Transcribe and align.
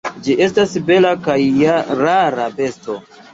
Ĝi 0.27 0.35
estas 0.45 0.71
bela 0.87 1.11
kaj 1.27 1.35
rara 2.01 2.49
besto. 2.57 2.99